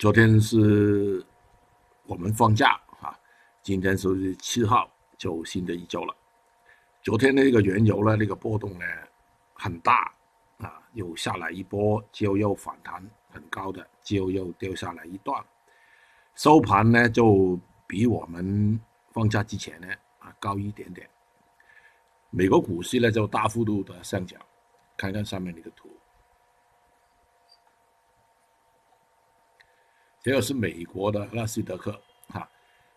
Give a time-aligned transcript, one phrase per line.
[0.00, 1.22] 昨天是
[2.06, 2.70] 我们放假
[3.02, 3.14] 啊，
[3.62, 6.16] 今天是七号，就新的一周了。
[7.02, 8.84] 昨天那个原油呢，那个波动呢
[9.52, 10.10] 很大
[10.56, 15.44] 啊，又下来一波，之后又反弹很高的，之后又掉下来一段，
[16.34, 18.80] 收盘呢就比我们
[19.12, 19.88] 放假之前呢
[20.20, 21.06] 啊高一点点。
[22.30, 24.40] 美国股市呢就大幅度的上涨，
[24.96, 25.90] 看看上面那个图，
[30.22, 32.48] 这个是美国的纳斯达克啊，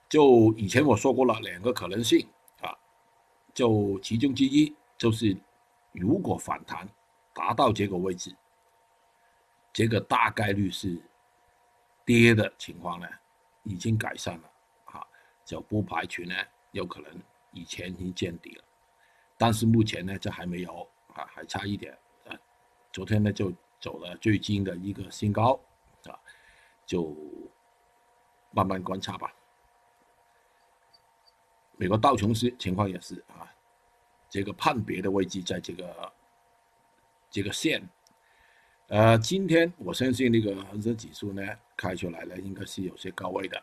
[0.10, 2.28] 就以前我说过了两个可能性
[2.62, 2.76] 啊。
[3.54, 5.38] 就其中之一就是，
[5.92, 6.88] 如果反弹
[7.34, 8.36] 达到这个位置，
[9.72, 11.02] 这个大概率是
[12.04, 13.08] 跌的情况呢，
[13.64, 14.52] 已经改善了，
[14.86, 15.06] 啊，
[15.46, 16.36] 就不排除呢
[16.72, 17.12] 有可能
[17.52, 18.64] 以前已经见底了，
[19.38, 22.36] 但是目前呢这还没有啊，还差一点啊，
[22.92, 25.60] 昨天呢就走了最近的一个新高
[26.06, 26.20] 啊，
[26.86, 27.16] 就
[28.52, 29.34] 慢慢观察吧。
[31.76, 33.50] 美国道琼斯情况也是啊，
[34.30, 36.14] 这个判别的位置在这个
[37.30, 37.82] 这个线，
[38.88, 41.42] 呃，今天我相信那个恒生指数呢
[41.76, 43.62] 开出来了，应该是有些高位的，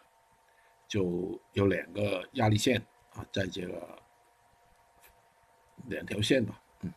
[0.89, 4.03] 就有两个压力线啊，在这个
[5.87, 6.93] 两条线吧，嗯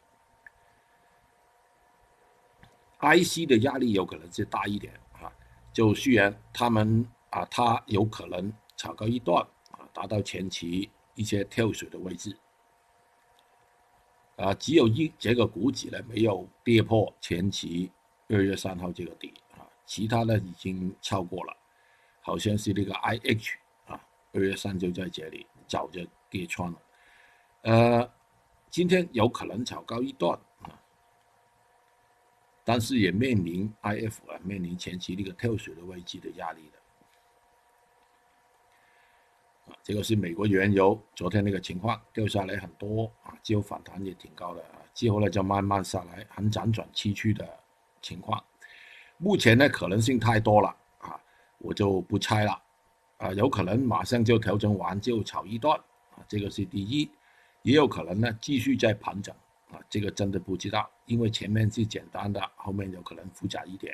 [2.99, 4.99] ，IC 的压力有可能是大一点，
[5.73, 10.89] 就虽然他们啊，它有可能炒高一段啊，达到前期。
[11.15, 12.35] 一些跳水的位置，
[14.35, 17.91] 啊，只有一这个股指呢没有跌破前期
[18.29, 21.55] 二月三号这个底啊，其他的已经超过了，
[22.19, 26.01] 好像是那个 I H 啊，二月三就在这里早就
[26.31, 26.81] 跌穿了，
[27.61, 28.11] 呃，
[28.71, 30.39] 今天有可能炒高一段，
[32.63, 36.79] 但是也面临 I F 啊，面临前期那个跳水的位置的压力的。
[39.71, 47.47] 啊，这个是美国原油昨天那个情况掉下来很多啊，之后反弹也挺高的啊，之后呢就慢慢下来，很辗转崎岖的
[48.01, 48.43] 情况。
[49.17, 51.19] 目前呢可能性太多了啊，
[51.59, 52.61] 我就不猜了
[53.17, 55.77] 啊，有可能马上就调整完就炒一段
[56.15, 57.09] 啊，这个是第一，
[57.61, 59.33] 也有可能呢继续在盘整
[59.73, 63.93] 啊，这个真的不知道，因为前面是简单的，后面有可能复杂一点。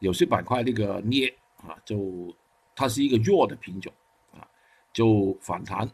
[0.00, 1.34] 有些板块那个镍。
[1.66, 2.30] 啊，就
[2.76, 3.90] 它是一个弱的品种，
[4.32, 4.46] 啊，
[4.92, 5.90] 就反弹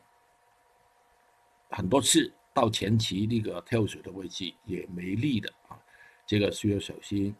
[1.70, 5.78] 很多次到前期那个跳水的位置也没力的啊，
[6.26, 7.32] 这个需要小心。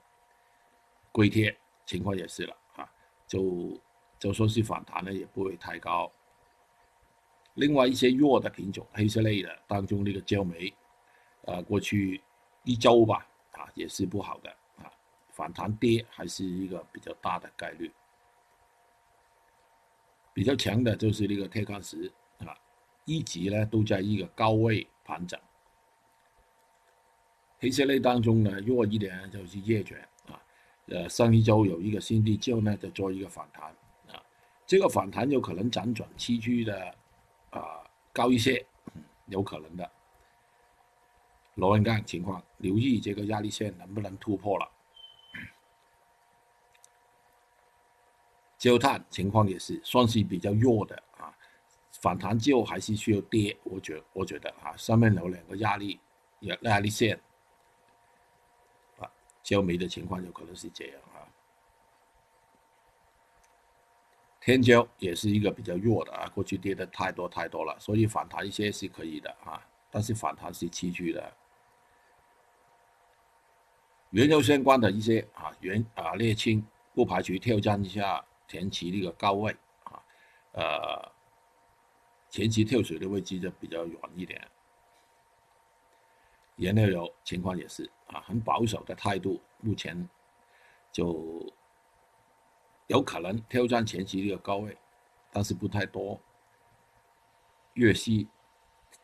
[1.11, 2.89] 硅贴情况也是了啊，
[3.27, 3.77] 就
[4.17, 6.09] 就说是反弹呢也不会太高。
[7.55, 10.73] 另外一些弱的品种，黑色类的当中那个焦煤，
[11.45, 12.21] 啊，过去
[12.65, 14.91] 一周吧啊也是不好的啊，
[15.31, 17.91] 反弹跌还是一个比较大的概率。
[20.33, 22.57] 比较强的就是那个铁矿石啊，
[23.05, 25.39] 一直呢都在一个高位盘整。
[27.59, 30.41] 黑色类当中呢弱一点就是叶卷啊，
[30.87, 33.65] 呃上一周有一个新低之后呢就做一个反弹
[34.15, 34.23] 啊，
[34.67, 36.95] 这个反弹有可能辗转崎岖的
[37.51, 38.67] 啊高一些，
[39.27, 39.91] 有可能的。
[41.57, 44.71] 螺纹钢情况，留意这个压力线能不能突破了。
[48.57, 51.35] 焦炭情况也是算是比较弱的啊，
[52.01, 55.99] 反弹之后还是需要跌，我觉我觉得啊，上面有两个压力
[56.41, 57.19] 压压力线
[58.99, 59.11] 啊，
[59.43, 61.25] 焦煤的情况有可能是这样啊，
[64.41, 71.33] 天胶也是一个比较弱的啊，过去跌的太多太多了，所以反弹一些是可以的啊，但是反弹是崎岖的。
[74.11, 78.25] 原油相关的一些啊原啊沥青不排除挑战一下。
[78.49, 80.03] 前期那个高位啊，
[80.55, 81.13] 呃，
[82.29, 84.45] 前期跳水的位置就比较软一点。
[86.57, 90.09] 原料油情况也是啊，很保守的态度，目前
[90.91, 91.47] 就
[92.91, 94.77] 有可能挑战前期那个高位，
[95.31, 96.21] 但是不太多。
[97.75, 98.27] 粤西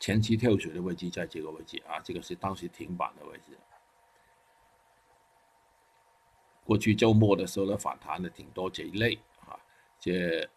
[0.00, 3.56] 前期跳水的位置在这个位置啊，这个是当时停板的位置。
[6.64, 9.16] 过去周末的时候呢，反弹的挺多这一类
[9.46, 9.56] 啊。
[10.00, 10.50] 这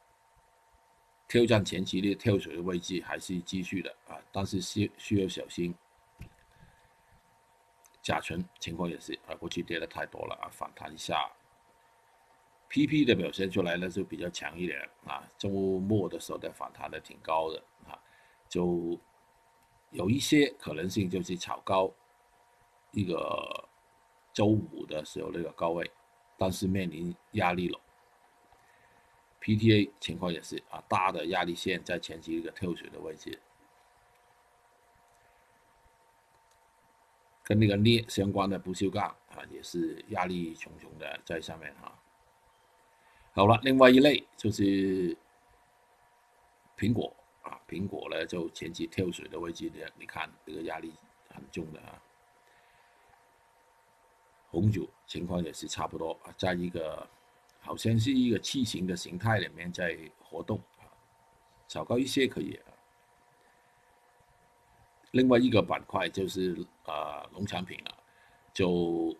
[1.28, 5.76] 挑战前期的跳水的位置还是继续的啊，但是需需要小心。
[8.02, 11.32] 甲醇情况也是啊，过去跌的太多了啊，反弹一下。
[12.70, 18.00] PP 的表现出来呢就比较强一点啊，周末的时候的反弹的挺高的啊，
[18.48, 18.98] 就
[19.90, 21.92] 有一些可能性就是炒高
[22.92, 23.68] 一个
[24.32, 25.90] 周五的时候那个高位
[26.38, 27.80] 但是面临压力了。
[29.42, 33.40] PTA 情况也是啊，大的压力线在前期一个跳水的位置，
[37.44, 41.98] 跟那个镍相关的不锈钢啊，也是压力重重的在上面啊。
[43.40, 45.16] 好了，另外一类就是
[46.78, 50.94] 苹果啊，苹果呢就前期跳水的位置呢，你看这个压力
[51.30, 52.04] 很重的啊。
[54.50, 57.08] 红酒情况也是差不多啊，在一个。
[57.62, 60.88] 好像是一个器型的形态里面在活动啊，
[61.68, 62.72] 炒高一些可以啊。
[65.12, 67.94] 另外一个板块就是啊农产品了，
[68.54, 69.16] 就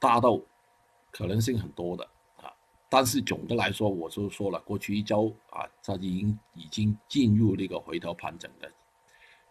[0.00, 0.44] 大豆
[1.12, 2.08] 可能性很多的，
[2.90, 8.70] 但是总的来说，我就说了，过去一周啊，它已经已经进入那个回头盘整的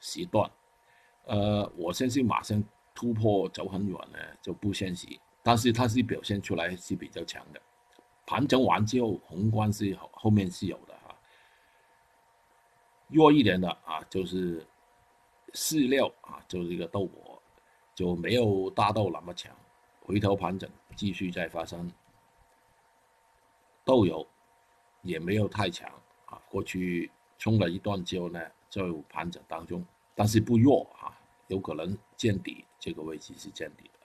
[0.01, 0.51] 时段，
[1.23, 2.61] 呃，我相信马上
[2.93, 5.07] 突破走很远呢就不现实，
[5.41, 7.61] 但是它是表现出来是比较强的。
[8.25, 11.15] 盘整完之后，宏观是后后面是有的哈。
[13.07, 14.63] 弱一点的啊，就是
[15.53, 17.39] 饲料啊，就是一个豆粕，
[17.95, 19.55] 就没有大豆那么强。
[20.01, 21.91] 回头盘整继续再发生，
[23.89, 24.23] 豆油
[25.01, 25.89] 也没有太强
[26.27, 26.39] 啊。
[26.47, 27.09] 过去
[27.39, 28.39] 冲了一段之后呢，
[28.69, 29.83] 就盘整当中，
[30.13, 33.99] 但是不弱啊，有可能见底，这个位置是见底的。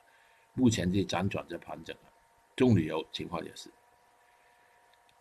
[0.54, 2.10] 目前是辗转在盘整了，
[2.56, 3.68] 棕榈油情况也是。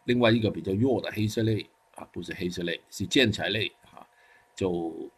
[0.06, 4.08] 另外一个比较弱的黑色类啊，不是黑色类，是建材类啊，
[4.56, 5.12] 就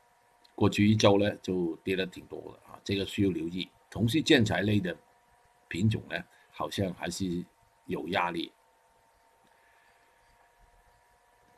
[0.55, 3.69] 过去一周呢就跌了挺多的啊，这个需要留意。
[3.91, 4.97] 同是建材类的
[5.67, 6.15] 品种呢，
[6.51, 7.45] 好像还是
[7.85, 8.51] 有压力。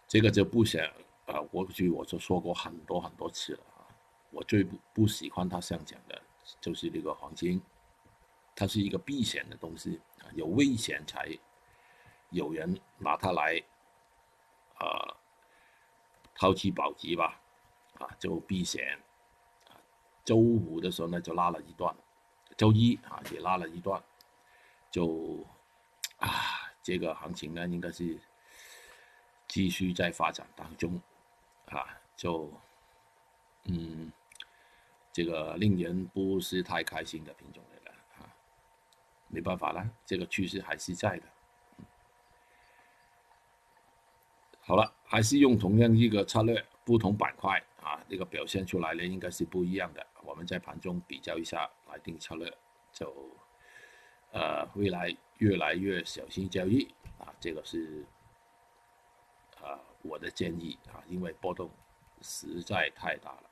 [0.07, 0.81] 这个就不想
[1.25, 3.85] 啊，过去我就说过很多很多次了啊，
[4.31, 6.21] 我最不不喜欢它上讲的，
[6.61, 7.61] 就是这个黄金，
[8.55, 11.37] 它是一个避险的东西啊，有危险才。
[12.31, 13.57] 有人拿它来，
[14.79, 15.15] 啊，
[16.35, 17.39] 掏气保级吧，
[17.99, 18.99] 啊，就避险。
[20.25, 21.95] 周五的时候呢，就拉了一段，
[22.57, 24.03] 周一啊也拉了一段，
[24.91, 25.41] 就
[26.17, 26.29] 啊，
[26.83, 28.19] 这个行情呢应该是
[29.57, 31.01] 继续在发展当中，
[31.69, 32.53] 啊，就
[33.63, 34.11] 嗯，
[35.11, 38.29] 这个令人不是太开心的品种来了啊，
[39.27, 41.23] 没办法了，这个趋势还是在的。
[44.59, 50.05] 好了，还是用同样一个策略，不同板块啊，这个表现出来呢，应该是不一样的。
[50.21, 52.55] 我们在盘中比较一下来定策略，
[52.93, 53.11] 就
[54.33, 56.83] 呃未来越来越小心交易
[57.17, 58.05] 啊，这个是
[60.01, 61.69] 我的建议啊，因为波动
[62.21, 63.43] 实在太大了。